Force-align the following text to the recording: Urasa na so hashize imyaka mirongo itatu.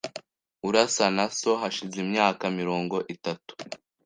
Urasa 0.67 1.05
na 1.15 1.25
so 1.37 1.51
hashize 1.61 1.95
imyaka 2.05 2.43
mirongo 2.59 2.95
itatu. 3.13 3.51